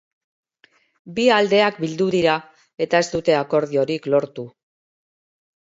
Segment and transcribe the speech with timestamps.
[1.19, 2.39] Bi aldeak bildu dira,
[2.87, 4.49] eta ez dute akordiorik lortu.